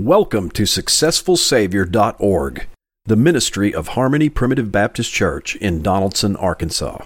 [0.00, 2.66] Welcome to SuccessfulSavior.org,
[3.04, 7.04] the ministry of Harmony Primitive Baptist Church in Donaldson, Arkansas.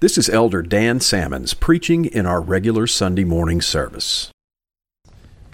[0.00, 4.30] This is Elder Dan Salmons preaching in our regular Sunday morning service.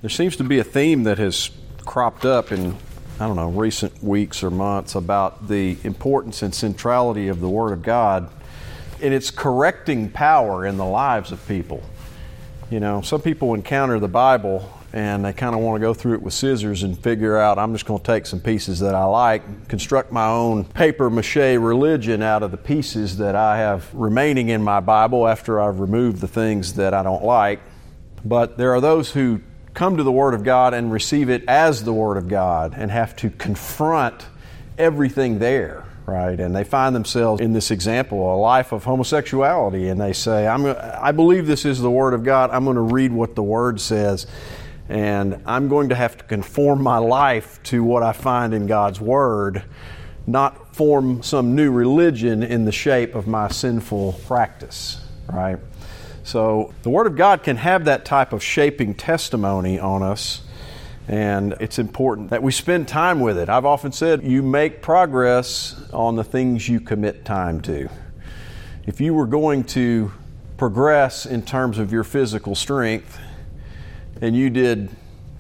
[0.01, 1.51] There seems to be a theme that has
[1.87, 2.75] cropped up in,
[3.20, 7.72] I don't know, recent weeks or months about the importance and centrality of the Word
[7.72, 8.32] of God
[9.00, 11.84] and its correcting power in the lives of people.
[12.68, 16.14] You know, some people encounter the Bible and they kind of want to go through
[16.14, 19.04] it with scissors and figure out I'm just going to take some pieces that I
[19.04, 24.49] like, construct my own paper mache religion out of the pieces that I have remaining
[24.49, 27.61] in my Bible after I've removed the things that I don't like.
[28.25, 29.40] But there are those who
[29.75, 32.91] come to the Word of God and receive it as the Word of God and
[32.91, 34.27] have to confront
[34.78, 36.41] everything there right?
[36.41, 40.64] And they find themselves in this example, a life of homosexuality, and they say, I'm,
[40.64, 42.48] I believe this is the Word of God.
[42.50, 44.27] I'm going to read what the Word says
[44.89, 49.01] and I'm going to have to conform my life to what I find in God's
[49.01, 49.62] Word,
[50.27, 55.58] not form some new religion in the shape of my sinful practice, right?
[56.22, 60.42] So the Word of God can have that type of shaping testimony on us,
[61.06, 63.48] and it's important that we spend time with it.
[63.48, 67.89] I've often said you make progress on the things you commit time to.
[68.86, 70.12] If you were going to
[70.56, 73.19] progress in terms of your physical strength,
[74.20, 74.91] and you did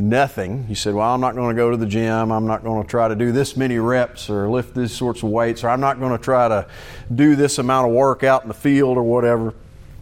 [0.00, 2.82] nothing, you said, Well, I'm not going to go to the gym, I'm not going
[2.82, 5.80] to try to do this many reps or lift these sorts of weights, or I'm
[5.80, 6.66] not going to try to
[7.14, 9.54] do this amount of work out in the field or whatever.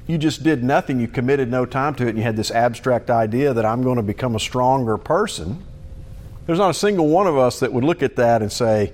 [0.07, 3.11] You just did nothing, you committed no time to it, and you had this abstract
[3.11, 5.65] idea that I'm going to become a stronger person.
[6.47, 8.93] There's not a single one of us that would look at that and say,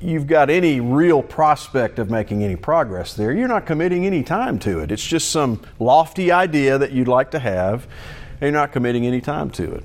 [0.00, 3.32] You've got any real prospect of making any progress there.
[3.32, 4.92] You're not committing any time to it.
[4.92, 7.88] It's just some lofty idea that you'd like to have
[8.40, 9.84] you're not committing any time to it.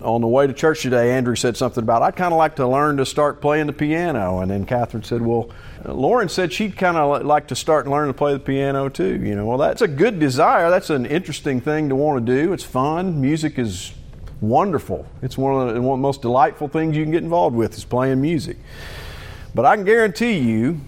[0.00, 2.66] On the way to church today, Andrew said something about, I'd kind of like to
[2.66, 4.40] learn to start playing the piano.
[4.40, 5.50] And then Catherine said, Well,
[5.84, 9.20] Lauren said she'd kind of like to start and learn to play the piano too.
[9.22, 10.70] You know, well, that's a good desire.
[10.70, 12.52] That's an interesting thing to want to do.
[12.52, 13.20] It's fun.
[13.20, 13.92] Music is
[14.40, 15.06] wonderful.
[15.22, 17.76] It's one of, the, one of the most delightful things you can get involved with
[17.78, 18.56] is playing music.
[19.54, 20.80] But I can guarantee you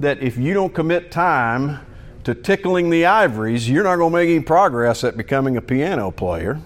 [0.00, 1.80] that if you don't commit time
[2.24, 6.10] to tickling the ivories, you're not going to make any progress at becoming a piano
[6.10, 6.60] player.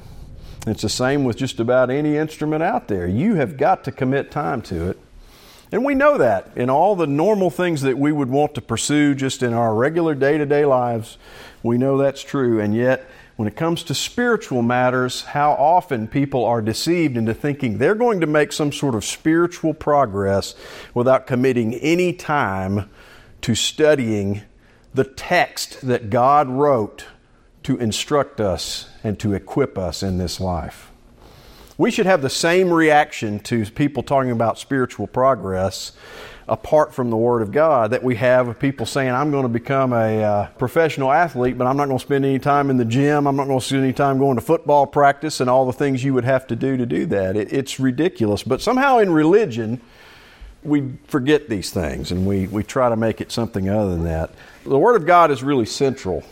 [0.66, 3.06] It's the same with just about any instrument out there.
[3.06, 4.98] You have got to commit time to it.
[5.70, 9.14] And we know that in all the normal things that we would want to pursue
[9.14, 11.18] just in our regular day to day lives,
[11.62, 12.60] we know that's true.
[12.60, 17.78] And yet, when it comes to spiritual matters, how often people are deceived into thinking
[17.78, 20.54] they're going to make some sort of spiritual progress
[20.94, 22.88] without committing any time
[23.42, 24.42] to studying
[24.94, 27.06] the text that God wrote
[27.64, 30.90] to instruct us and to equip us in this life.
[31.76, 35.92] We should have the same reaction to people talking about spiritual progress
[36.48, 39.48] apart from the Word of God that we have of people saying, I'm going to
[39.48, 42.84] become a uh, professional athlete, but I'm not going to spend any time in the
[42.84, 43.26] gym.
[43.26, 46.02] I'm not going to spend any time going to football practice and all the things
[46.02, 47.36] you would have to do to do that.
[47.36, 48.42] It, it's ridiculous.
[48.42, 49.80] But somehow in religion,
[50.62, 54.30] we forget these things and we, we try to make it something other than that.
[54.64, 56.24] The Word of God is really central,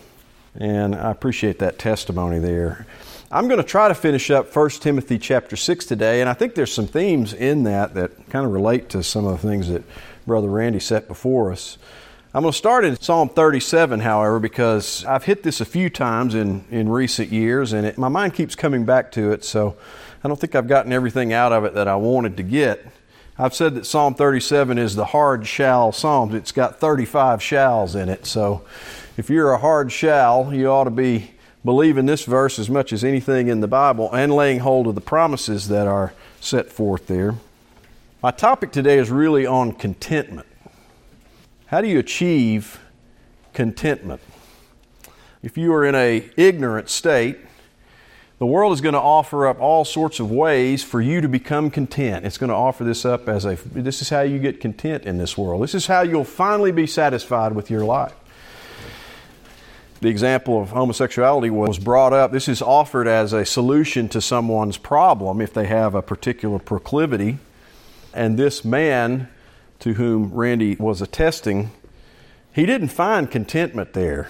[0.55, 2.87] and I appreciate that testimony there.
[3.31, 6.55] I'm going to try to finish up 1 Timothy chapter 6 today, and I think
[6.55, 9.83] there's some themes in that that kind of relate to some of the things that
[10.27, 11.79] Brother Randy set before us.
[12.35, 16.35] I'm going to start in Psalm 37, however, because I've hit this a few times
[16.35, 19.77] in, in recent years, and it, my mind keeps coming back to it, so
[20.23, 22.87] I don't think I've gotten everything out of it that I wanted to get.
[23.39, 26.35] I've said that Psalm 37 is the hard shell Psalms.
[26.35, 28.25] It's got 35 shalls in it.
[28.25, 28.63] So
[29.19, 31.33] if you're a hard shell, you ought to be
[31.63, 35.03] believing this verse as much as anything in the Bible and laying hold of the
[35.03, 37.35] promises that are set forth there.
[38.23, 40.47] My topic today is really on contentment.
[41.67, 42.81] How do you achieve
[43.53, 44.23] contentment?
[45.43, 47.37] If you are in a ignorant state,
[48.39, 51.71] the world is going to offer up all sorts of ways for you to become
[51.71, 52.27] content.
[52.27, 55.17] It's going to offer this up as a this is how you get content in
[55.17, 55.63] this world.
[55.63, 58.15] This is how you'll finally be satisfied with your life.
[60.01, 62.31] The example of homosexuality was brought up.
[62.31, 67.39] This is offered as a solution to someone's problem if they have a particular proclivity.
[68.13, 69.29] And this man
[69.79, 71.71] to whom Randy was attesting,
[72.53, 74.29] he didn't find contentment there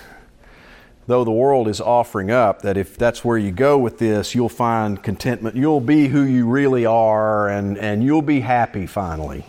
[1.06, 4.49] though the world is offering up that if that's where you go with this, you'll
[4.49, 5.56] find contentment.
[5.56, 9.47] You'll be who you really are and, and you'll be happy finally.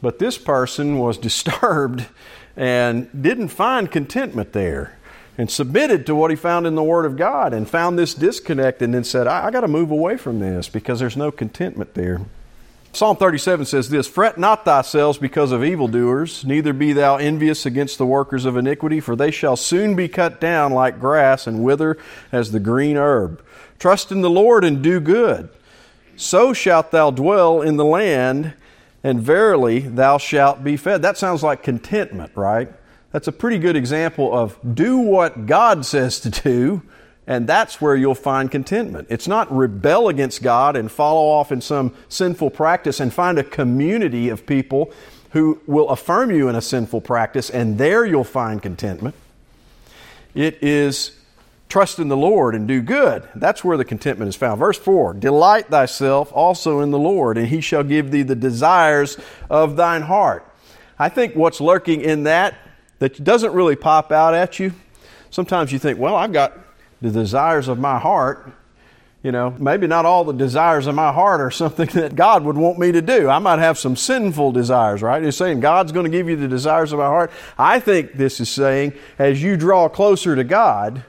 [0.00, 2.06] But this person was disturbed
[2.56, 4.96] and didn't find contentment there.
[5.38, 8.80] and submitted to what he found in the Word of God and found this disconnect
[8.80, 11.92] and then said, I, I got to move away from this because there's no contentment
[11.92, 12.22] there.
[12.92, 17.98] Psalm 37 says this Fret not thyself because of evildoers, neither be thou envious against
[17.98, 21.98] the workers of iniquity, for they shall soon be cut down like grass and wither
[22.32, 23.42] as the green herb.
[23.78, 25.50] Trust in the Lord and do good.
[26.16, 28.54] So shalt thou dwell in the land,
[29.04, 31.02] and verily thou shalt be fed.
[31.02, 32.72] That sounds like contentment, right?
[33.12, 36.82] That's a pretty good example of do what God says to do,
[37.26, 39.08] and that's where you'll find contentment.
[39.10, 43.44] It's not rebel against God and follow off in some sinful practice and find a
[43.44, 44.92] community of people
[45.30, 49.14] who will affirm you in a sinful practice, and there you'll find contentment.
[50.34, 51.12] It is
[51.68, 53.28] trust in the Lord and do good.
[53.34, 54.58] That's where the contentment is found.
[54.58, 59.18] Verse 4 Delight thyself also in the Lord, and he shall give thee the desires
[59.50, 60.50] of thine heart.
[60.98, 62.54] I think what's lurking in that
[62.98, 64.72] that doesn't really pop out at you.
[65.30, 66.56] Sometimes you think, well, I've got
[67.00, 68.52] the desires of my heart.
[69.22, 72.56] You know, maybe not all the desires of my heart are something that God would
[72.56, 73.28] want me to do.
[73.28, 75.22] I might have some sinful desires, right?
[75.22, 77.30] He's saying God's going to give you the desires of my heart.
[77.58, 81.04] I think this is saying as you draw closer to God,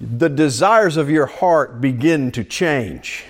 [0.00, 3.24] the desires of your heart begin to change.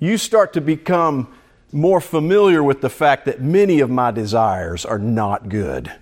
[0.00, 1.32] You start to become
[1.72, 5.92] more familiar with the fact that many of my desires are not good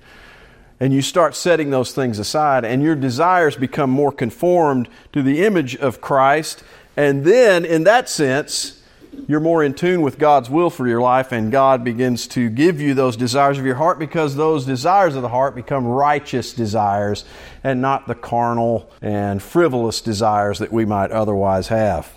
[0.80, 5.44] and you start setting those things aside, and your desires become more conformed to the
[5.44, 6.62] image of Christ.
[6.96, 8.82] And then, in that sense,
[9.26, 12.80] you're more in tune with God's will for your life, and God begins to give
[12.80, 17.24] you those desires of your heart because those desires of the heart become righteous desires
[17.64, 22.12] and not the carnal and frivolous desires that we might otherwise have.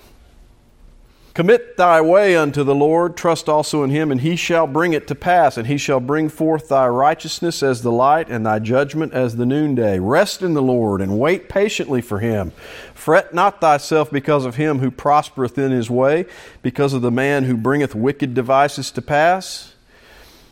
[1.34, 5.08] Commit thy way unto the Lord, trust also in him, and he shall bring it
[5.08, 9.14] to pass, and he shall bring forth thy righteousness as the light, and thy judgment
[9.14, 9.98] as the noonday.
[10.00, 12.52] Rest in the Lord, and wait patiently for him.
[12.94, 16.26] Fret not thyself because of him who prospereth in his way,
[16.62, 19.74] because of the man who bringeth wicked devices to pass.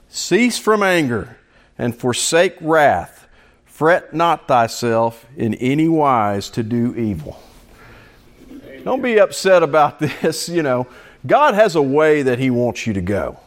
[0.07, 1.35] Cease from anger,
[1.77, 3.27] and forsake wrath.
[3.65, 7.37] Fret not thyself in any wise to do evil.
[8.83, 10.49] Don't be upset about this.
[10.49, 10.87] You know,
[11.25, 13.39] God has a way that He wants you to go.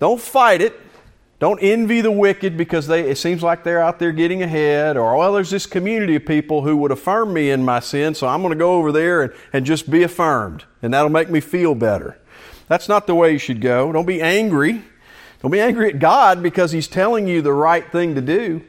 [0.00, 0.78] Don't fight it.
[1.40, 5.16] Don't envy the wicked because they, it seems like they're out there getting ahead, or,
[5.16, 8.42] well, there's this community of people who would affirm me in my sin, so I'm
[8.42, 11.76] going to go over there and, and just be affirmed, and that'll make me feel
[11.76, 12.18] better.
[12.66, 13.92] That's not the way you should go.
[13.92, 14.82] Don't be angry.
[15.40, 18.64] Don't be angry at God because He's telling you the right thing to do.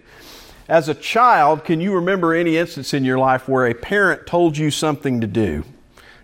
[0.69, 4.55] As a child, can you remember any instance in your life where a parent told
[4.55, 5.63] you something to do?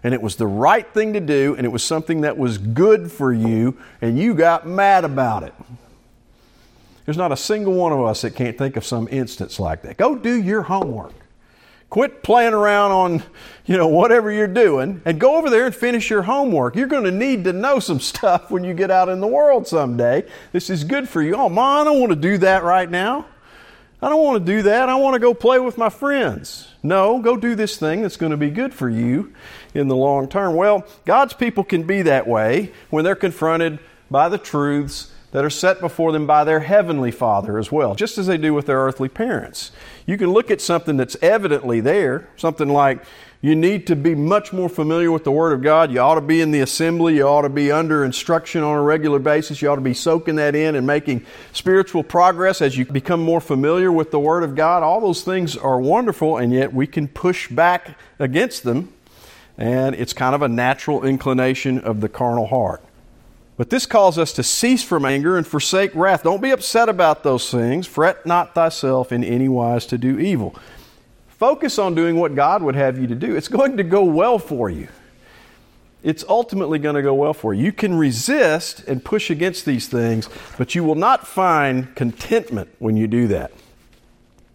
[0.04, 3.12] And it was the right thing to do, and it was something that was good
[3.12, 5.56] for you, and you got mad about it.
[7.06, 9.98] There's not a single one of us that can't think of some instance like that.
[9.98, 11.14] Go do your homework.
[11.90, 13.24] Quit playing around on,
[13.66, 16.76] you know, whatever you're doing and go over there and finish your homework.
[16.76, 19.68] You're going to need to know some stuff when you get out in the world
[19.68, 20.24] someday.
[20.52, 21.36] This is good for you.
[21.36, 23.26] Oh, mom, I don't want to do that right now.
[24.06, 24.88] I don't want to do that.
[24.88, 26.68] I want to go play with my friends.
[26.84, 29.34] No, go do this thing that's going to be good for you
[29.74, 30.54] in the long term.
[30.54, 33.80] Well, God's people can be that way when they're confronted
[34.12, 38.20] by the truths that are set before them by their heavenly Father as well, just
[38.20, 39.72] as they do with their earthly parents.
[40.06, 43.04] You can look at something that's evidently there, something like,
[43.46, 45.92] you need to be much more familiar with the Word of God.
[45.92, 47.18] You ought to be in the assembly.
[47.18, 49.62] You ought to be under instruction on a regular basis.
[49.62, 51.24] You ought to be soaking that in and making
[51.54, 54.82] spiritual progress as you become more familiar with the Word of God.
[54.82, 58.92] All those things are wonderful, and yet we can push back against them,
[59.60, 62.82] and it's kind of a natural inclination of the carnal heart.
[63.58, 66.24] But this calls us to cease from anger and forsake wrath.
[66.24, 67.86] Don't be upset about those things.
[67.86, 70.56] Fret not thyself in any wise to do evil.
[71.46, 73.36] Focus on doing what God would have you to do.
[73.36, 74.88] It's going to go well for you.
[76.02, 77.66] It's ultimately going to go well for you.
[77.66, 82.98] You can resist and push against these things, but you will not find contentment when
[82.98, 83.52] you do that.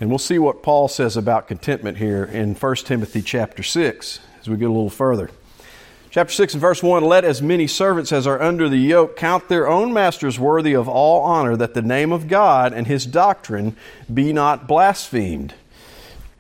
[0.01, 4.49] And we'll see what Paul says about contentment here in 1 Timothy chapter 6 as
[4.49, 5.31] we get a little further.
[6.11, 9.49] Chapter 6 and verse 1 Let as many servants as are under the yoke count
[9.49, 13.77] their own masters worthy of all honor, that the name of God and his doctrine
[14.13, 15.55] be not blasphemed.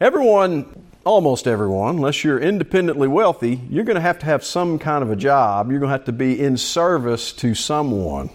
[0.00, 5.02] Everyone, almost everyone, unless you're independently wealthy, you're going to have to have some kind
[5.02, 5.70] of a job.
[5.70, 8.30] You're going to have to be in service to someone.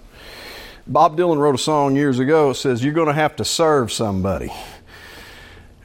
[0.86, 3.91] Bob Dylan wrote a song years ago that says, You're going to have to serve
[3.91, 4.53] somebody.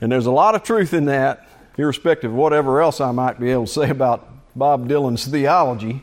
[0.02, 3.50] And there's a lot of truth in that, irrespective of whatever else I might be
[3.50, 6.02] able to say about Bob Dylan's theology.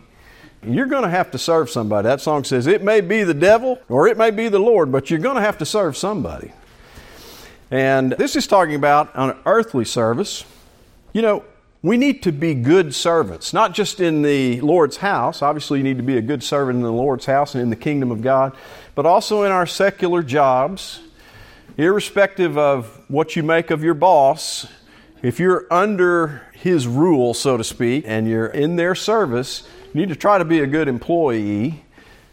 [0.64, 2.08] You're going to have to serve somebody.
[2.08, 5.12] That song says, It may be the devil or it may be the Lord, but
[5.12, 6.52] you're going to have to serve somebody.
[7.70, 10.46] And this is talking about an earthly service.
[11.12, 11.44] You know,
[11.82, 15.42] we need to be good servants, not just in the Lord's house.
[15.42, 17.76] Obviously, you need to be a good servant in the Lord's house and in the
[17.76, 18.56] kingdom of God,
[18.96, 21.02] but also in our secular jobs,
[21.78, 24.66] irrespective of what you make of your boss.
[25.22, 30.10] If you're under his rule, so to speak, and you're in their service, you need
[30.10, 31.84] to try to be a good employee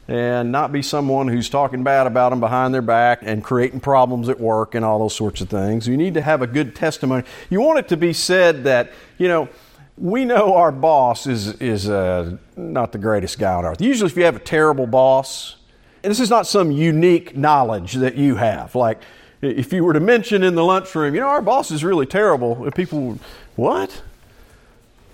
[0.06, 4.28] and not be someone who's talking bad about them behind their back and creating problems
[4.28, 5.88] at work and all those sorts of things.
[5.88, 7.24] You need to have a good testimony.
[7.48, 9.48] You want it to be said that, you know,
[9.96, 13.80] we know our boss is, is uh, not the greatest guy on earth.
[13.80, 15.56] Usually, if you have a terrible boss,
[16.02, 19.00] and this is not some unique knowledge that you have, like
[19.40, 22.70] if you were to mention in the lunchroom, you know, our boss is really terrible,
[22.72, 23.18] people,
[23.56, 24.02] what?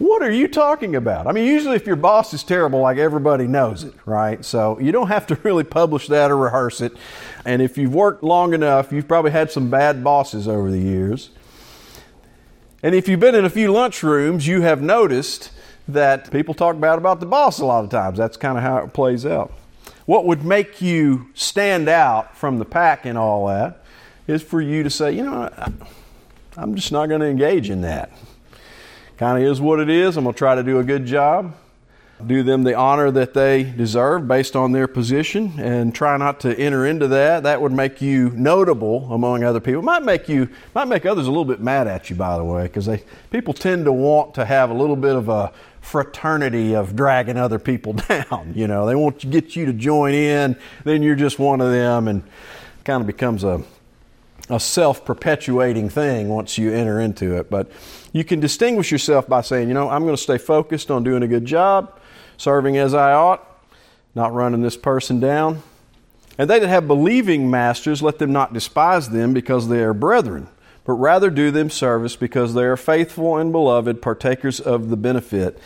[0.01, 1.27] What are you talking about?
[1.27, 4.43] I mean, usually if your boss is terrible, like everybody knows it, right?
[4.43, 6.97] So you don't have to really publish that or rehearse it.
[7.45, 11.29] And if you've worked long enough, you've probably had some bad bosses over the years.
[12.83, 15.51] And if you've been in a few lunchrooms, you have noticed
[15.87, 18.17] that people talk bad about the boss a lot of times.
[18.17, 19.53] That's kind of how it plays out.
[20.07, 23.85] What would make you stand out from the pack and all that
[24.27, 25.51] is for you to say, you know,
[26.57, 28.11] I'm just not going to engage in that
[29.21, 30.17] kind of is what it is.
[30.17, 31.55] I'm going to try to do a good job,
[32.27, 36.59] do them the honor that they deserve based on their position, and try not to
[36.59, 37.43] enter into that.
[37.43, 39.83] That would make you notable among other people.
[39.83, 42.63] Might make you might make others a little bit mad at you, by the way,
[42.63, 46.97] because they people tend to want to have a little bit of a fraternity of
[46.97, 48.55] dragging other people down.
[48.57, 51.71] You know, they want to get you to join in, then you're just one of
[51.71, 52.23] them, and
[52.85, 53.63] kind of becomes a
[54.49, 57.51] a self perpetuating thing once you enter into it.
[57.51, 57.71] But
[58.13, 61.23] you can distinguish yourself by saying, you know, I'm going to stay focused on doing
[61.23, 61.99] a good job,
[62.37, 63.47] serving as I ought,
[64.15, 65.63] not running this person down.
[66.39, 70.49] And they that have believing masters, let them not despise them because they are brethren,
[70.85, 75.59] but rather do them service because they are faithful and beloved, partakers of the benefit.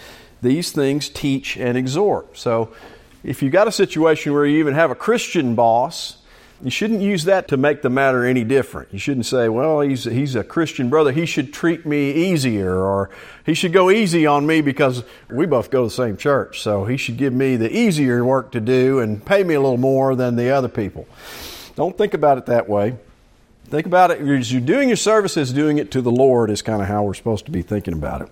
[0.42, 2.36] These things teach and exhort.
[2.36, 2.74] So
[3.22, 6.18] if you've got a situation where you even have a Christian boss,
[6.64, 8.88] you shouldn't use that to make the matter any different.
[8.90, 11.12] You shouldn't say, well, he's, he's a Christian brother.
[11.12, 13.10] He should treat me easier, or
[13.44, 16.62] he should go easy on me because we both go to the same church.
[16.62, 19.76] So he should give me the easier work to do and pay me a little
[19.76, 21.06] more than the other people.
[21.76, 22.96] Don't think about it that way.
[23.66, 26.62] Think about it as you're doing your service as doing it to the Lord, is
[26.62, 28.28] kind of how we're supposed to be thinking about it.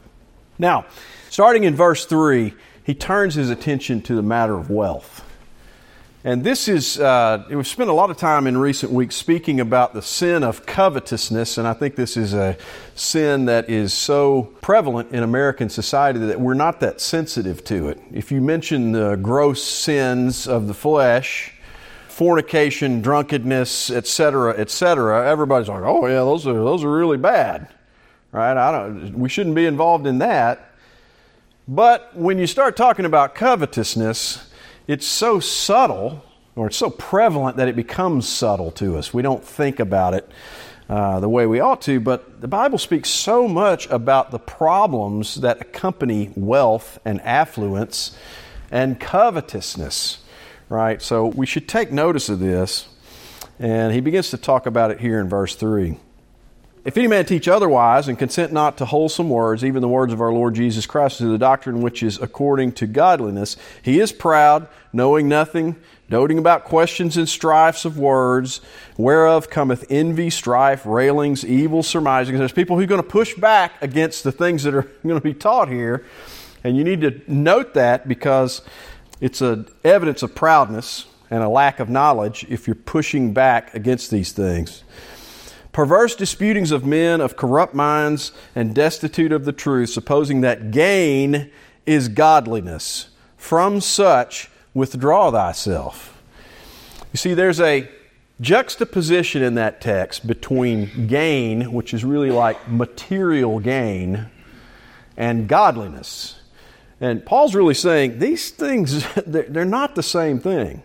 [0.58, 0.86] Now,
[1.28, 5.22] starting in verse 3, he turns his attention to the matter of wealth.
[6.24, 9.92] And this is, uh, we've spent a lot of time in recent weeks speaking about
[9.92, 12.56] the sin of covetousness, and I think this is a
[12.94, 18.00] sin that is so prevalent in American society that we're not that sensitive to it.
[18.12, 21.54] If you mention the gross sins of the flesh,
[22.06, 27.66] fornication, drunkenness, etc., etc., everybody's like, "Oh yeah, those are those are really bad."
[28.30, 28.56] Right?
[28.56, 30.70] I don't we shouldn't be involved in that.
[31.66, 34.51] But when you start talking about covetousness,
[34.86, 36.24] it's so subtle
[36.54, 39.14] or it's so prevalent that it becomes subtle to us.
[39.14, 40.28] We don't think about it
[40.88, 45.36] uh, the way we ought to, but the Bible speaks so much about the problems
[45.36, 48.16] that accompany wealth and affluence
[48.70, 50.18] and covetousness,
[50.68, 51.00] right?
[51.00, 52.88] So we should take notice of this.
[53.58, 55.96] And he begins to talk about it here in verse 3.
[56.84, 60.20] If any man teach otherwise and consent not to wholesome words, even the words of
[60.20, 64.66] our Lord Jesus Christ, to the doctrine which is according to godliness, he is proud,
[64.92, 65.76] knowing nothing,
[66.10, 68.60] doting about questions and strifes of words,
[68.96, 72.40] whereof cometh envy, strife, railings, evil surmisings.
[72.40, 75.20] There's people who are going to push back against the things that are going to
[75.20, 76.04] be taught here.
[76.64, 78.60] And you need to note that because
[79.20, 84.10] it's an evidence of proudness and a lack of knowledge if you're pushing back against
[84.10, 84.82] these things
[85.72, 91.50] perverse disputings of men of corrupt minds and destitute of the truth, supposing that gain
[91.86, 93.08] is godliness.
[93.36, 96.22] From such withdraw thyself.
[97.12, 97.88] You see, there's a
[98.40, 104.26] juxtaposition in that text between gain, which is really like material gain,
[105.16, 106.40] and godliness.
[107.00, 110.82] And Paul's really saying these things, they're not the same thing.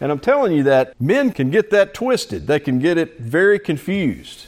[0.00, 3.58] And I'm telling you that men can get that twisted, they can get it very
[3.58, 4.46] confused.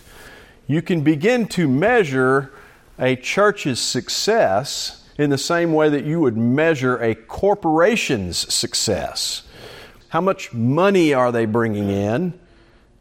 [0.66, 2.52] You can begin to measure
[2.98, 9.42] a church's success in the same way that you would measure a corporation's success.
[10.08, 12.38] How much money are they bringing in?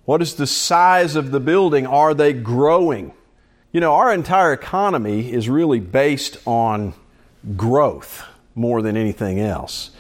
[0.05, 1.87] What is the size of the building?
[1.87, 3.13] Are they growing?
[3.71, 6.93] You know, our entire economy is really based on
[7.57, 8.23] growth
[8.53, 9.91] more than anything else.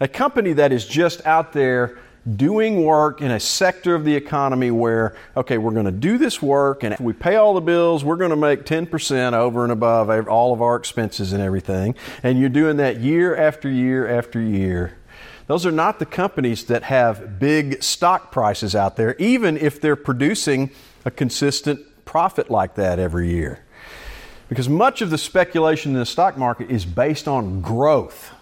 [0.00, 1.98] A company that is just out there
[2.36, 6.40] doing work in a sector of the economy where, okay, we're going to do this
[6.40, 9.72] work, and if we pay all the bills, we're going to make 10% over and
[9.72, 11.94] above all of our expenses and everything.
[12.22, 14.96] And you're doing that year after year after year.
[15.46, 19.96] Those are not the companies that have big stock prices out there, even if they're
[19.96, 20.70] producing
[21.04, 23.64] a consistent profit like that every year.
[24.48, 28.32] Because much of the speculation in the stock market is based on growth.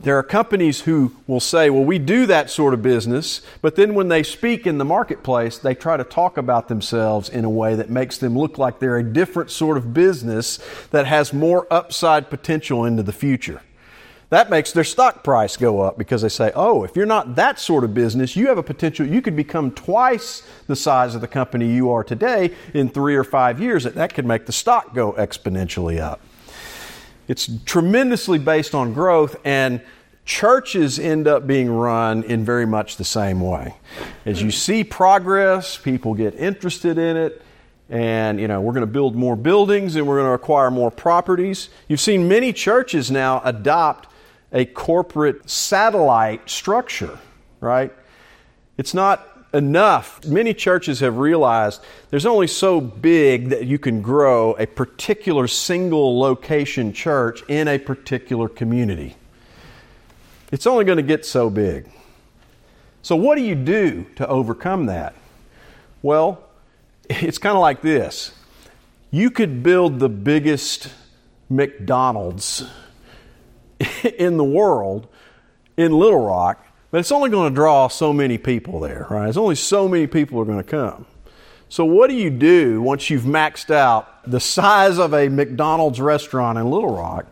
[0.00, 3.94] There are companies who will say, well, we do that sort of business, but then
[3.94, 7.74] when they speak in the marketplace, they try to talk about themselves in a way
[7.74, 10.60] that makes them look like they're a different sort of business
[10.92, 13.60] that has more upside potential into the future.
[14.30, 17.58] That makes their stock price go up because they say, oh, if you're not that
[17.58, 21.28] sort of business, you have a potential, you could become twice the size of the
[21.28, 23.84] company you are today in three or five years.
[23.84, 26.20] And that could make the stock go exponentially up.
[27.28, 29.80] It's tremendously based on growth, and
[30.24, 33.74] churches end up being run in very much the same way.
[34.26, 37.42] As you see progress, people get interested in it,
[37.90, 40.90] and you know we're going to build more buildings and we're going to acquire more
[40.90, 41.70] properties.
[41.88, 44.08] You've seen many churches now adopt
[44.52, 47.18] a corporate satellite structure,
[47.60, 47.92] right?
[48.76, 50.24] It's not enough.
[50.24, 56.18] Many churches have realized there's only so big that you can grow a particular single
[56.18, 59.16] location church in a particular community.
[60.52, 61.90] It's only going to get so big.
[63.02, 65.14] So, what do you do to overcome that?
[66.02, 66.42] Well,
[67.10, 68.32] it's kind of like this
[69.10, 70.92] you could build the biggest
[71.48, 72.62] McDonald's
[74.18, 75.08] in the world
[75.76, 79.24] in Little Rock but it's only going to draw so many people there, right?
[79.24, 81.06] There's only so many people are going to come.
[81.68, 86.58] So, what do you do once you've maxed out the size of a McDonald's restaurant
[86.58, 87.26] in Little Rock?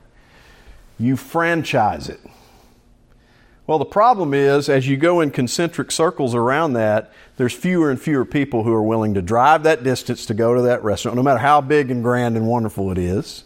[0.98, 2.20] You franchise it.
[3.66, 8.00] Well, the problem is, as you go in concentric circles around that, there's fewer and
[8.00, 11.22] fewer people who are willing to drive that distance to go to that restaurant, no
[11.22, 13.42] matter how big and grand and wonderful it is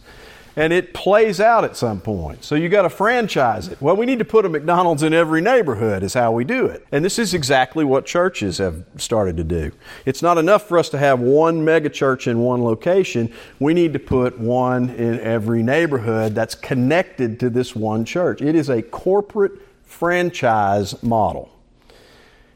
[0.55, 2.43] and it plays out at some point.
[2.43, 3.81] So you got to franchise it.
[3.81, 6.85] Well, we need to put a McDonald's in every neighborhood, is how we do it.
[6.91, 9.71] And this is exactly what churches have started to do.
[10.05, 13.33] It's not enough for us to have one megachurch in one location.
[13.59, 18.41] We need to put one in every neighborhood that's connected to this one church.
[18.41, 19.53] It is a corporate
[19.85, 21.49] franchise model.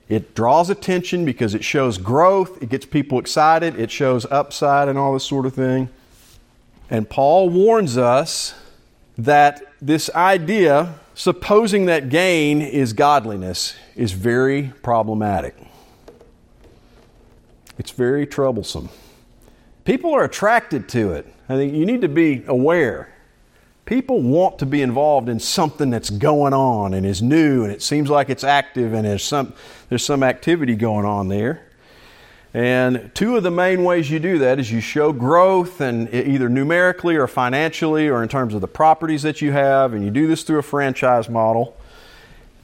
[0.07, 4.99] It draws attention because it shows growth, it gets people excited, it shows upside and
[4.99, 5.89] all this sort of thing.
[6.89, 8.53] And Paul warns us
[9.17, 15.55] that this idea, supposing that gain is godliness, is very problematic.
[17.77, 18.89] It's very troublesome.
[19.83, 21.27] People are attracted to it.
[21.49, 23.09] I think you need to be aware.
[23.85, 27.83] People want to be involved in something that's going on and is new and it
[27.83, 29.53] seems like it's active and there's some,
[29.89, 31.64] there's some activity going on there.
[32.55, 36.47] And two of the main ways you do that is you show growth and either
[36.47, 40.25] numerically or financially or in terms of the properties that you have, and you do
[40.25, 41.75] this through a franchise model.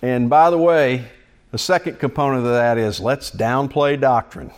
[0.01, 1.07] And by the way,
[1.51, 4.51] the second component of that is let's downplay doctrine.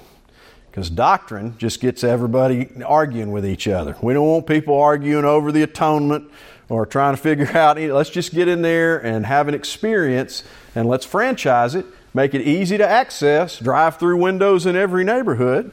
[0.70, 3.98] Because doctrine just gets everybody arguing with each other.
[4.04, 6.30] We don't want people arguing over the atonement
[6.70, 10.44] or trying to figure out, let's just get in there and have an experience
[10.76, 15.72] and let's franchise it make it easy to access, drive through windows in every neighborhood,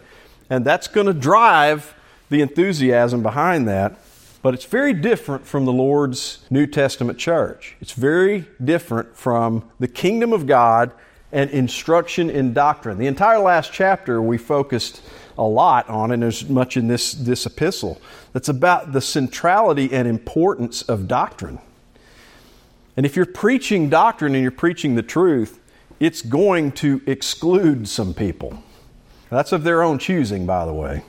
[0.48, 1.94] and that's going to drive
[2.31, 3.98] the enthusiasm behind that.
[4.42, 7.76] But it's very different from the Lord's New Testament church.
[7.81, 10.92] It's very different from the kingdom of God
[11.31, 12.98] and instruction in doctrine.
[12.98, 15.03] The entire last chapter we focused
[15.37, 18.00] a lot on, and there's much in this, this epistle
[18.33, 21.59] that's about the centrality and importance of doctrine.
[22.96, 25.60] And if you're preaching doctrine and you're preaching the truth,
[26.00, 28.62] it's going to exclude some people.
[29.28, 31.04] That's of their own choosing, by the way.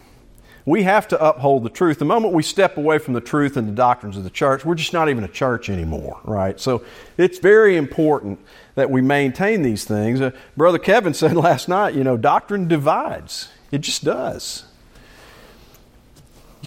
[0.63, 1.97] We have to uphold the truth.
[1.97, 4.75] The moment we step away from the truth and the doctrines of the church, we're
[4.75, 6.59] just not even a church anymore, right?
[6.59, 6.83] So
[7.17, 8.39] it's very important
[8.75, 10.21] that we maintain these things.
[10.21, 13.49] Uh, Brother Kevin said last night, you know, doctrine divides.
[13.71, 14.65] It just does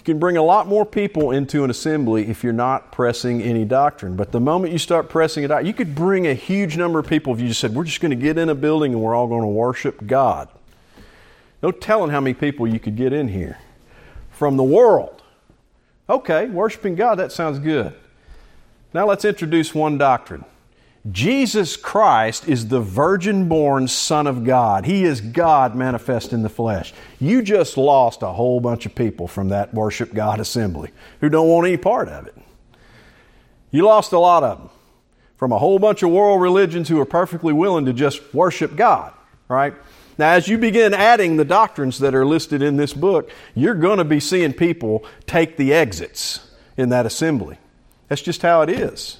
[0.05, 4.15] can bring a lot more people into an assembly if you're not pressing any doctrine.
[4.15, 7.07] But the moment you start pressing it out, you could bring a huge number of
[7.07, 9.15] people if you just said, We're just going to get in a building and we're
[9.15, 10.47] all going to worship God.
[11.61, 13.57] No telling how many people you could get in here
[14.29, 15.23] from the world.
[16.09, 17.93] Okay, worshiping God, that sounds good.
[18.93, 20.45] Now let's introduce one doctrine
[21.11, 24.85] Jesus Christ is the virgin born Son of God.
[24.85, 26.93] He is God manifest in the flesh.
[27.19, 30.89] You just lost a whole bunch of people from that worship God assembly
[31.21, 32.35] who don't want any part of it.
[33.69, 34.69] You lost a lot of them
[35.37, 39.13] from a whole bunch of world religions who are perfectly willing to just worship God,
[39.47, 39.75] right?
[40.17, 43.97] Now, as you begin adding the doctrines that are listed in this book, you're going
[43.97, 47.57] to be seeing people take the exits in that assembly.
[48.07, 49.17] That's just how it is.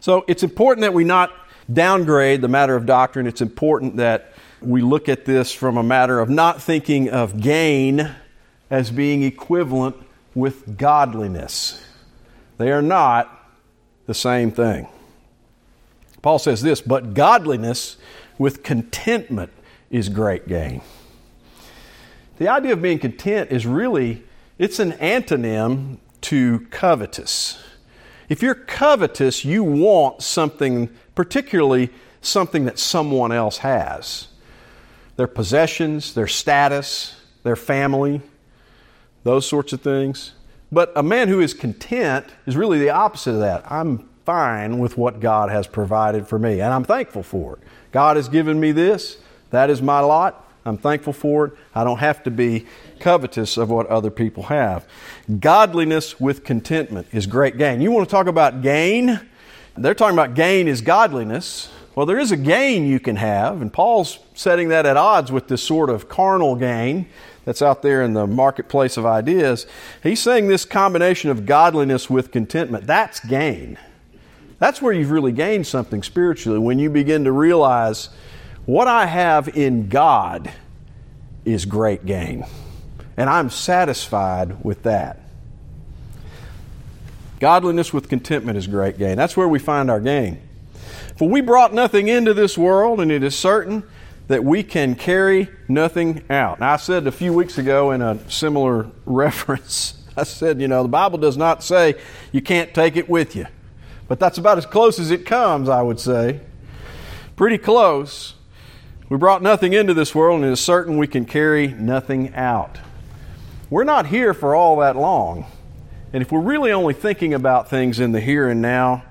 [0.00, 1.30] So it's important that we not
[1.72, 3.26] downgrade the matter of doctrine.
[3.26, 8.10] It's important that we look at this from a matter of not thinking of gain
[8.70, 9.96] as being equivalent
[10.34, 11.84] with godliness.
[12.56, 13.50] They are not
[14.06, 14.88] the same thing.
[16.22, 17.96] Paul says this, but godliness
[18.38, 19.52] with contentment
[19.90, 20.82] is great gain.
[22.38, 24.22] The idea of being content is really
[24.58, 27.62] it's an antonym to covetous.
[28.30, 31.90] If you're covetous, you want something, particularly
[32.22, 34.28] something that someone else has.
[35.16, 38.22] Their possessions, their status, their family,
[39.24, 40.32] those sorts of things.
[40.70, 43.70] But a man who is content is really the opposite of that.
[43.70, 47.58] I'm fine with what God has provided for me, and I'm thankful for it.
[47.90, 49.18] God has given me this,
[49.50, 50.46] that is my lot.
[50.64, 51.52] I'm thankful for it.
[51.74, 52.66] I don't have to be
[53.00, 54.86] covetous of what other people have.
[55.40, 57.80] Godliness with contentment is great gain.
[57.80, 59.20] You want to talk about gain?
[59.76, 61.70] They're talking about gain is godliness.
[61.94, 65.48] Well, there is a gain you can have, and Paul's setting that at odds with
[65.48, 67.08] this sort of carnal gain
[67.44, 69.66] that's out there in the marketplace of ideas.
[70.02, 73.76] He's saying this combination of godliness with contentment, that's gain.
[74.58, 78.10] That's where you've really gained something spiritually when you begin to realize
[78.66, 80.52] what I have in God
[81.44, 82.44] is great gain.
[83.20, 85.20] And I'm satisfied with that.
[87.38, 89.18] Godliness with contentment is great gain.
[89.18, 90.40] That's where we find our gain.
[91.18, 93.82] For we brought nothing into this world, and it is certain
[94.28, 96.60] that we can carry nothing out.
[96.60, 100.82] Now, I said a few weeks ago in a similar reference, I said, you know,
[100.82, 101.96] the Bible does not say
[102.32, 103.44] you can't take it with you.
[104.08, 106.40] But that's about as close as it comes, I would say.
[107.36, 108.32] Pretty close.
[109.10, 112.78] We brought nothing into this world, and it is certain we can carry nothing out.
[113.70, 115.46] We're not here for all that long.
[116.12, 119.04] And if we're really only thinking about things in the here and now,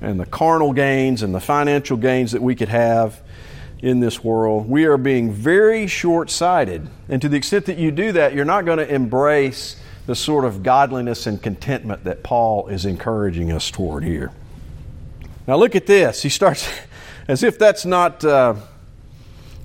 [0.00, 3.22] and the carnal gains and the financial gains that we could have
[3.78, 6.88] in this world, we are being very short sighted.
[7.08, 10.44] And to the extent that you do that, you're not going to embrace the sort
[10.44, 14.32] of godliness and contentment that Paul is encouraging us toward here.
[15.46, 16.22] Now, look at this.
[16.22, 16.68] He starts,
[17.28, 18.56] as if that's not uh,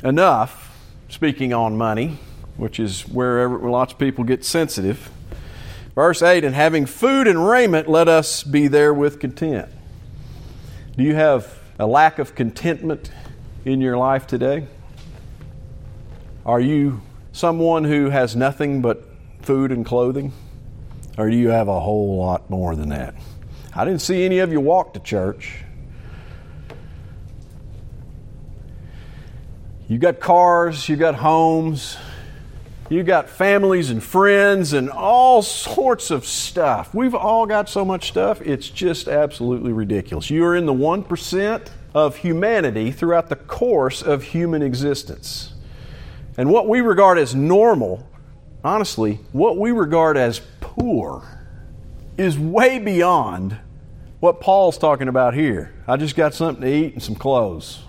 [0.03, 0.77] enough,
[1.09, 2.19] speaking on money,
[2.57, 5.09] which is where lots of people get sensitive.
[5.95, 9.69] Verse 8, and having food and raiment, let us be there with content.
[10.95, 13.11] Do you have a lack of contentment
[13.65, 14.67] in your life today?
[16.45, 19.03] Are you someone who has nothing but
[19.41, 20.33] food and clothing?
[21.17, 23.15] Or do you have a whole lot more than that?
[23.75, 25.63] I didn't see any of you walk to church.
[29.87, 31.97] You got cars, you got homes,
[32.89, 36.93] you got families and friends and all sorts of stuff.
[36.93, 40.29] We've all got so much stuff, it's just absolutely ridiculous.
[40.29, 45.53] You are in the 1% of humanity throughout the course of human existence.
[46.37, 48.07] And what we regard as normal
[48.67, 51.23] honestly, what we regard as poor
[52.17, 53.57] is way beyond
[54.19, 55.73] what Paul's talking about here.
[55.87, 57.83] I just got something to eat and some clothes.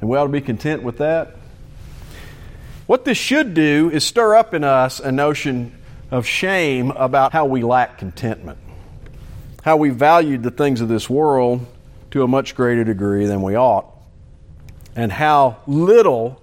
[0.00, 1.36] And we ought to be content with that.
[2.86, 5.78] What this should do is stir up in us a notion
[6.10, 8.58] of shame about how we lack contentment,
[9.62, 11.64] how we valued the things of this world
[12.10, 13.86] to a much greater degree than we ought,
[14.96, 16.42] and how little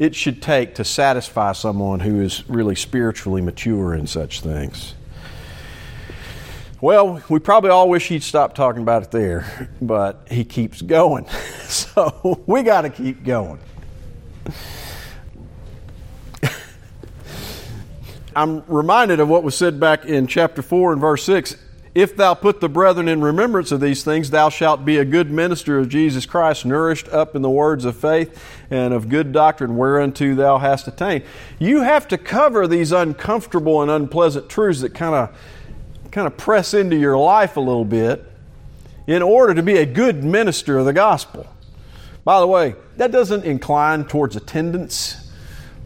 [0.00, 4.94] it should take to satisfy someone who is really spiritually mature in such things.
[6.80, 11.26] Well, we probably all wish he'd stop talking about it there, but he keeps going.
[11.70, 13.60] So we got to keep going.
[18.40, 21.56] I'm reminded of what was said back in chapter 4 and verse 6.
[21.94, 25.30] If thou put the brethren in remembrance of these things, thou shalt be a good
[25.30, 29.76] minister of Jesus Christ, nourished up in the words of faith and of good doctrine
[29.76, 31.24] whereunto thou hast attained.
[31.58, 35.36] You have to cover these uncomfortable and unpleasant truths that kind of
[36.10, 38.24] kind of press into your life a little bit
[39.06, 41.46] in order to be a good minister of the gospel.
[42.24, 45.29] By the way, that doesn't incline towards attendance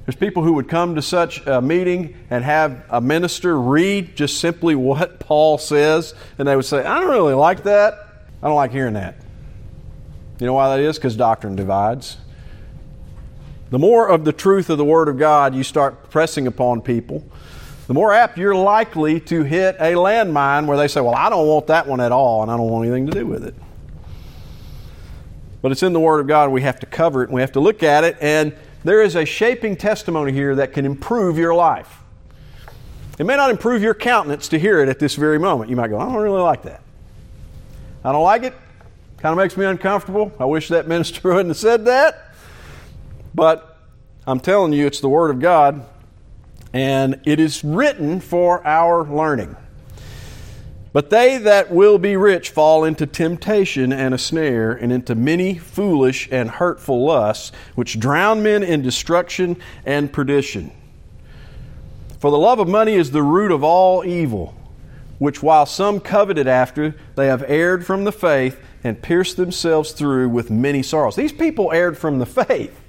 [0.06, 4.38] there's people who would come to such a meeting and have a minister read just
[4.38, 7.94] simply what Paul says, and they would say, I don't really like that.
[8.42, 9.16] I don't like hearing that.
[10.38, 10.96] You know why that is?
[10.96, 12.18] Because doctrine divides.
[13.70, 17.24] The more of the truth of the Word of God you start pressing upon people,
[17.86, 21.46] the more apt you're likely to hit a landmine where they say, Well, I don't
[21.46, 23.54] want that one at all, and I don't want anything to do with it.
[25.62, 26.50] but it's in the Word of God.
[26.50, 28.18] We have to cover it and we have to look at it.
[28.20, 32.02] And there is a shaping testimony here that can improve your life.
[33.18, 35.70] It may not improve your countenance to hear it at this very moment.
[35.70, 36.82] You might go, I don't really like that.
[38.04, 38.54] I don't like it.
[39.18, 40.32] Kind of makes me uncomfortable.
[40.38, 42.34] I wish that minister wouldn't have said that.
[43.34, 43.78] But
[44.26, 45.84] I'm telling you, it's the Word of God,
[46.72, 49.56] and it is written for our learning.
[50.94, 55.58] But they that will be rich fall into temptation and a snare, and into many
[55.58, 60.70] foolish and hurtful lusts, which drown men in destruction and perdition.
[62.20, 64.54] For the love of money is the root of all evil,
[65.18, 70.28] which while some coveted after, they have erred from the faith and pierced themselves through
[70.28, 71.16] with many sorrows.
[71.16, 72.80] These people erred from the faith.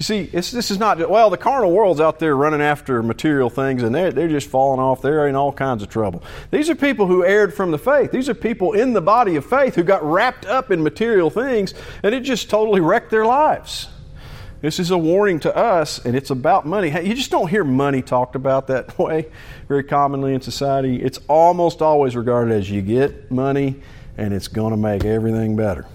[0.00, 3.82] You see, this is not, well, the carnal world's out there running after material things
[3.82, 5.02] and they're, they're just falling off.
[5.02, 6.22] They're in all kinds of trouble.
[6.50, 8.10] These are people who erred from the faith.
[8.10, 11.74] These are people in the body of faith who got wrapped up in material things
[12.02, 13.88] and it just totally wrecked their lives.
[14.62, 16.88] This is a warning to us, and it's about money.
[16.90, 19.26] You just don't hear money talked about that way
[19.68, 21.02] very commonly in society.
[21.02, 23.80] It's almost always regarded as you get money,
[24.18, 25.86] and it's going to make everything better.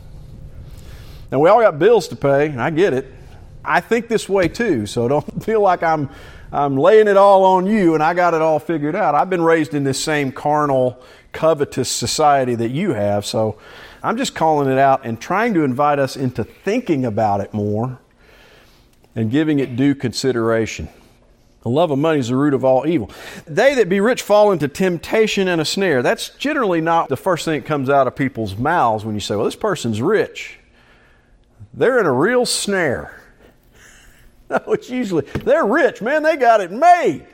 [1.32, 3.06] Now, we all got bills to pay, and I get it.
[3.68, 6.10] I think this way too, so don't feel like I'm,
[6.52, 9.16] I'm laying it all on you and I got it all figured out.
[9.16, 11.02] I've been raised in this same carnal,
[11.32, 13.58] covetous society that you have, so
[14.04, 18.00] I'm just calling it out and trying to invite us into thinking about it more
[19.16, 20.90] and giving it due consideration.
[21.66, 23.10] The love of money is the root of all evil.
[23.48, 26.04] They that be rich fall into temptation and a snare.
[26.04, 29.36] That's generally not the first thing that comes out of people's mouths when you say,
[29.36, 30.60] well, this person's rich.
[31.74, 33.20] They're in a real snare.
[34.50, 36.22] No, it's usually, they're rich, man.
[36.22, 37.26] They got it made.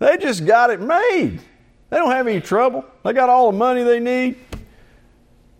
[0.00, 1.38] They just got it made.
[1.90, 2.84] They don't have any trouble.
[3.04, 4.36] They got all the money they need.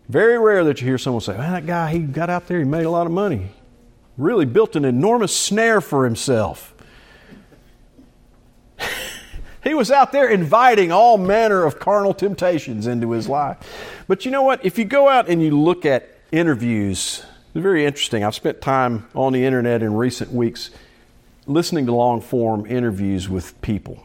[0.09, 2.65] Very rare that you hear someone say, man, that guy, he got out there, he
[2.65, 3.51] made a lot of money
[4.17, 6.75] really built an enormous snare for himself.
[9.65, 13.59] he was out there inviting all manner of carnal temptations into his life.
[14.07, 14.65] But you know what?
[14.65, 18.25] If you go out and you look at interviews, it's very interesting.
[18.25, 20.71] I've spent time on the internet in recent weeks
[21.47, 24.05] listening to long form interviews with people.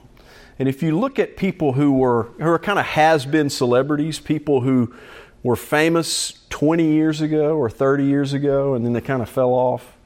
[0.60, 4.20] And if you look at people who were who are kind of has been celebrities,
[4.20, 4.94] people who
[5.42, 9.54] were famous 20 years ago or 30 years ago and then they kind of fell
[9.54, 9.98] off,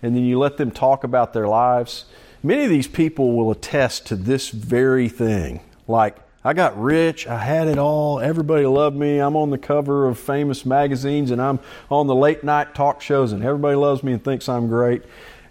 [0.00, 2.04] and then you let them talk about their lives,
[2.44, 5.62] many of these people will attest to this very thing.
[5.88, 6.16] Like,
[6.48, 10.18] I got rich, I had it all, everybody loved me, I'm on the cover of
[10.18, 14.24] famous magazines, and I'm on the late night talk shows, and everybody loves me and
[14.24, 15.02] thinks I'm great,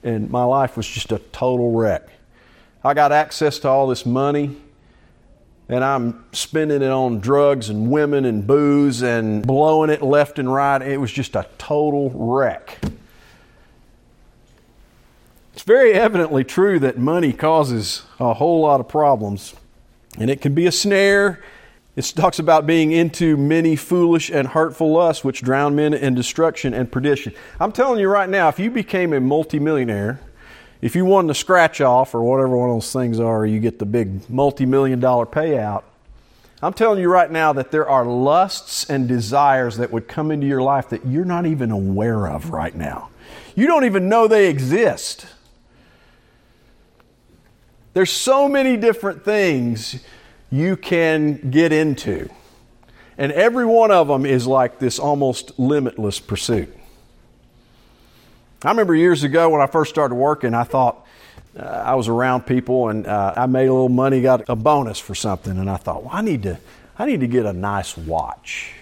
[0.02, 2.10] and my life was just a total wreck.
[2.84, 4.58] I got access to all this money,
[5.70, 10.52] and I'm spending it on drugs and women and booze and blowing it left and
[10.52, 10.82] right.
[10.82, 12.80] It was just a total wreck.
[15.54, 19.54] It's very evidently true that money causes a whole lot of problems,
[20.18, 21.44] and it can be a snare.
[21.96, 26.74] It talks about being into many foolish and hurtful lusts which drown men in destruction
[26.74, 27.34] and perdition.
[27.60, 30.20] I'm telling you right now, if you became a multimillionaire,
[30.80, 33.80] if you won the scratch off or whatever one of those things are, you get
[33.80, 35.84] the big multi million dollar payout.
[36.62, 40.48] I'm telling you right now that there are lusts and desires that would come into
[40.48, 43.10] your life that you're not even aware of right now.
[43.56, 45.28] You don't even know they exist.
[47.98, 50.00] There's so many different things
[50.52, 52.30] you can get into.
[53.18, 56.72] And every one of them is like this almost limitless pursuit.
[58.64, 61.08] I remember years ago when I first started working, I thought
[61.58, 65.00] uh, I was around people and uh, I made a little money, got a bonus
[65.00, 66.60] for something, and I thought, well, I need to,
[67.00, 68.74] I need to get a nice watch.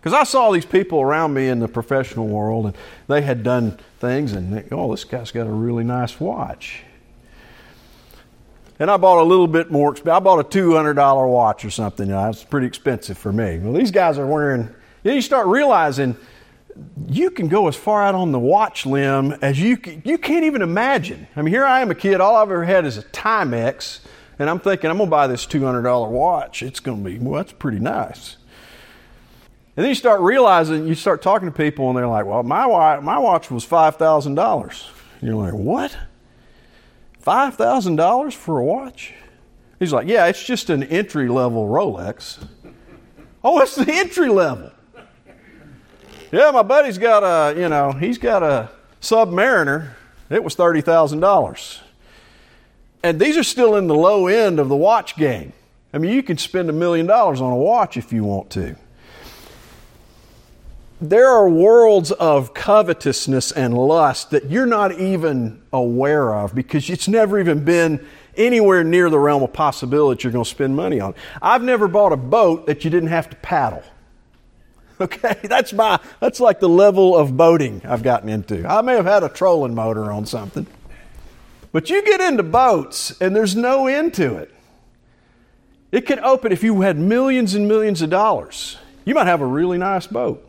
[0.00, 2.76] Because I saw these people around me in the professional world and
[3.08, 6.84] they had done things and, they, oh, this guy's got a really nice watch.
[8.80, 9.94] And I bought a little bit more.
[10.10, 12.06] I bought a two hundred dollar watch or something.
[12.06, 13.58] You know, it's pretty expensive for me.
[13.58, 14.62] Well, these guys are wearing.
[15.04, 16.16] You, know, you start realizing
[17.08, 20.62] you can go as far out on the watch limb as you you can't even
[20.62, 21.26] imagine.
[21.36, 22.22] I mean, here I am a kid.
[22.22, 24.00] All I've ever had is a Timex,
[24.38, 26.62] and I'm thinking I'm gonna buy this two hundred dollar watch.
[26.62, 28.38] It's gonna be well, that's pretty nice.
[29.76, 32.66] And then you start realizing, you start talking to people, and they're like, "Well, my
[32.66, 34.88] watch, my watch was five thousand dollars."
[35.20, 35.96] You're like, "What?"
[37.24, 39.14] $5,000 for a watch?
[39.78, 42.46] He's like, Yeah, it's just an entry level Rolex.
[43.42, 44.70] Oh, it's the entry level.
[46.32, 49.90] Yeah, my buddy's got a, you know, he's got a Submariner.
[50.28, 51.80] It was $30,000.
[53.02, 55.52] And these are still in the low end of the watch game.
[55.92, 58.76] I mean, you can spend a million dollars on a watch if you want to.
[61.00, 67.08] There are worlds of covetousness and lust that you're not even aware of because it's
[67.08, 71.14] never even been anywhere near the realm of possibility you're going to spend money on.
[71.40, 73.82] I've never bought a boat that you didn't have to paddle.
[75.00, 78.68] Okay, that's my that's like the level of boating I've gotten into.
[78.68, 80.66] I may have had a trolling motor on something.
[81.72, 84.54] But you get into boats and there's no end to it.
[85.90, 88.76] It could open if you had millions and millions of dollars.
[89.06, 90.46] You might have a really nice boat.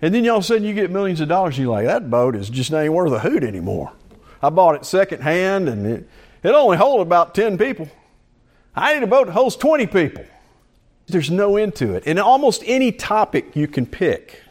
[0.00, 2.10] And then all of a sudden you get millions of dollars and you're like, that
[2.10, 3.92] boat is just ain't worth a hoot anymore.
[4.42, 6.08] I bought it second hand and it,
[6.42, 7.88] it only hold about 10 people.
[8.74, 10.24] I need a boat that holds 20 people.
[11.06, 12.04] There's no end to it.
[12.06, 14.42] And almost any topic you can pick.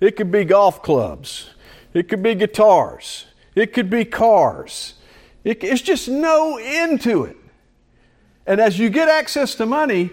[0.00, 1.50] It could be golf clubs.
[1.94, 3.26] It could be guitars.
[3.54, 4.94] It could be cars.
[5.44, 7.36] It, it's just no end to it.
[8.46, 10.10] And as you get access to money,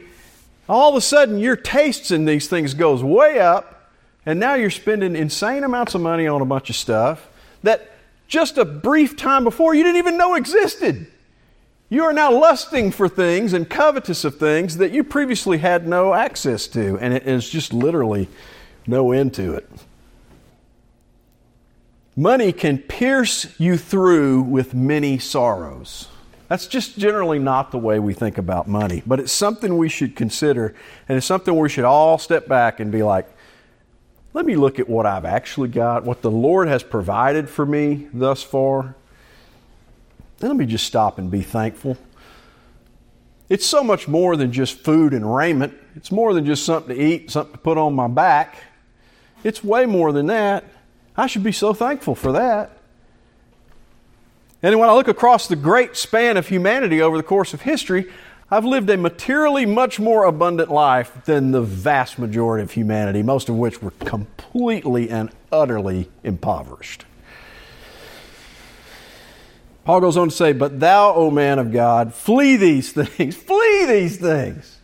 [0.69, 3.80] all of a sudden your tastes in these things goes way up,
[4.25, 7.27] and now you're spending insane amounts of money on a bunch of stuff
[7.63, 7.91] that
[8.27, 11.07] just a brief time before you didn't even know existed.
[11.89, 16.13] You are now lusting for things and covetous of things that you previously had no
[16.13, 18.29] access to, and it is just literally
[18.87, 19.69] no end to it.
[22.15, 26.07] Money can pierce you through with many sorrows.
[26.47, 30.15] That's just generally not the way we think about money, but it's something we should
[30.15, 30.73] consider,
[31.09, 33.27] and it's something we should all step back and be like,
[34.33, 38.07] let me look at what I've actually got, what the Lord has provided for me
[38.13, 38.95] thus far.
[40.39, 41.97] And let me just stop and be thankful.
[43.49, 45.73] It's so much more than just food and raiment.
[45.95, 48.55] It's more than just something to eat, something to put on my back.
[49.43, 50.63] It's way more than that.
[51.17, 52.77] I should be so thankful for that.
[54.63, 58.09] And when I look across the great span of humanity over the course of history,
[58.53, 63.47] I've lived a materially much more abundant life than the vast majority of humanity, most
[63.47, 67.05] of which were completely and utterly impoverished.
[69.85, 73.85] Paul goes on to say, But thou, O man of God, flee these things, flee
[73.85, 74.79] these things.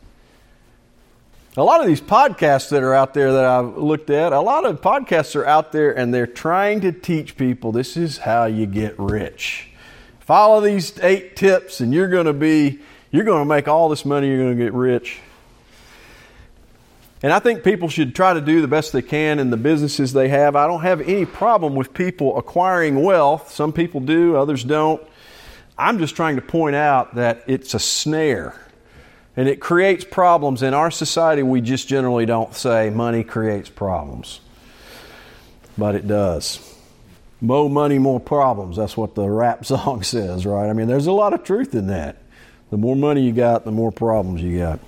[1.58, 4.66] A lot of these podcasts that are out there that I've looked at, a lot
[4.66, 8.66] of podcasts are out there and they're trying to teach people this is how you
[8.66, 9.72] get rich.
[10.20, 12.80] Follow these eight tips and you're going to be,
[13.12, 15.20] you're going to make all this money, you're going to get rich.
[17.24, 20.14] And I think people should try to do the best they can in the businesses
[20.14, 20.56] they have.
[20.56, 23.52] I don't have any problem with people acquiring wealth.
[23.52, 25.02] Some people do, others don't.
[25.78, 28.56] I'm just trying to point out that it's a snare
[29.36, 30.64] and it creates problems.
[30.64, 34.40] In our society, we just generally don't say money creates problems.
[35.78, 36.60] But it does.
[37.40, 38.78] More money, more problems.
[38.78, 40.70] That's what the rap song says, right?
[40.70, 42.18] I mean, there's a lot of truth in that.
[42.70, 44.80] The more money you got, the more problems you got.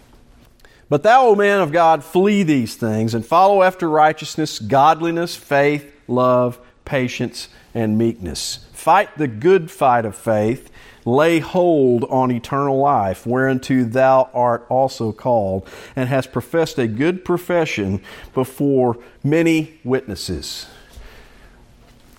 [0.89, 5.93] But thou, O man of God, flee these things and follow after righteousness, godliness, faith,
[6.07, 8.65] love, patience, and meekness.
[8.73, 10.71] Fight the good fight of faith
[11.05, 17.25] lay hold on eternal life, whereunto thou art also called, and hast professed a good
[17.25, 18.01] profession
[18.33, 20.67] before many witnesses.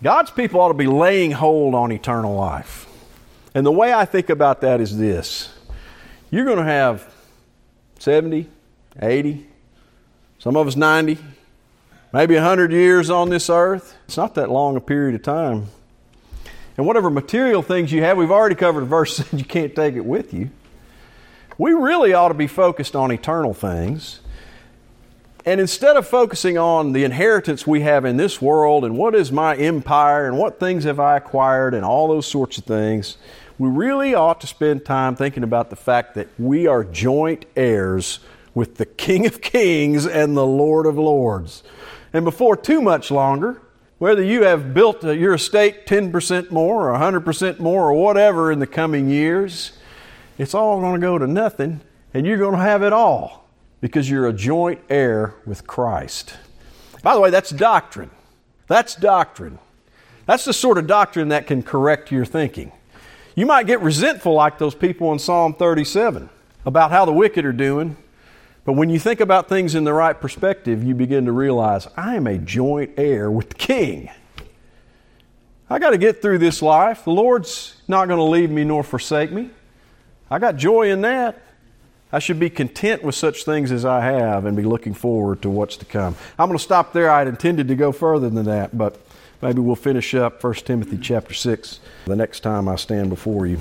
[0.03, 2.87] God's people ought to be laying hold on eternal life.
[3.55, 5.53] And the way I think about that is this
[6.31, 7.13] you're going to have
[7.99, 8.49] 70,
[9.01, 9.47] 80,
[10.39, 11.19] some of us 90,
[12.13, 13.97] maybe 100 years on this earth.
[14.07, 15.67] It's not that long a period of time.
[16.77, 19.97] And whatever material things you have, we've already covered a verse that you can't take
[19.97, 20.51] it with you.
[21.59, 24.21] We really ought to be focused on eternal things.
[25.47, 29.33] And instead of focusing on the inheritance we have in this world and what is
[29.33, 33.17] my empire and what things have I acquired and all those sorts of things,
[33.59, 38.21] we really ought to spend time thinking about the fact that we are joint heirs
[38.55, 41.63] with the King of Kings and the Lord of Lords.
[42.13, 43.63] And before too much longer,
[43.99, 48.59] whether you have built uh, your estate 10% more or 100% more or whatever in
[48.59, 49.73] the coming years,
[50.37, 51.81] it's all going to go to nothing
[52.13, 53.41] and you're going to have it all
[53.81, 56.35] because you're a joint heir with Christ.
[57.03, 58.11] By the way, that's doctrine.
[58.67, 59.59] That's doctrine.
[60.27, 62.73] That's the sort of doctrine that can correct your thinking.
[63.35, 66.29] You might get resentful like those people in Psalm 37
[66.67, 67.97] about how the wicked are doing
[68.65, 72.17] but when you think about things in the right perspective, you begin to realize I
[72.17, 74.11] am a joint heir with the King.
[75.69, 77.05] I got to get through this life.
[77.05, 79.51] The Lord's not going to leave me nor forsake me.
[80.31, 81.43] I got joy in that.
[82.13, 85.51] I should be content with such things as I have and be looking forward to
[85.51, 86.17] what's to come.
[86.39, 87.11] I'm going to stop there.
[87.11, 89.01] I had intended to go further than that, but
[89.41, 93.61] maybe we'll finish up 1 Timothy chapter 6 the next time I stand before you.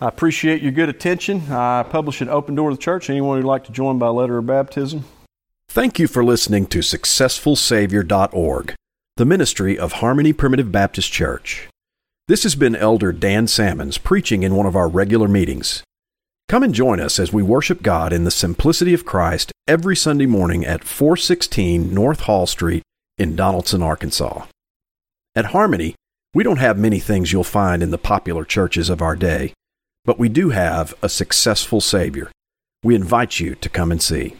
[0.00, 1.42] I appreciate your good attention.
[1.52, 3.10] I publish an Open Door to the Church.
[3.10, 5.04] Anyone who'd like to join by letter of baptism?
[5.68, 8.74] Thank you for listening to SuccessfulSavior.org,
[9.16, 11.68] the ministry of Harmony Primitive Baptist Church.
[12.28, 15.82] This has been Elder Dan Salmons preaching in one of our regular meetings.
[16.50, 20.26] Come and join us as we worship God in the simplicity of Christ every Sunday
[20.26, 22.82] morning at 416 North Hall Street
[23.16, 24.46] in Donaldson, Arkansas.
[25.36, 25.94] At Harmony,
[26.34, 29.52] we don't have many things you'll find in the popular churches of our day,
[30.04, 32.32] but we do have a successful Savior.
[32.82, 34.34] We invite you to come and see.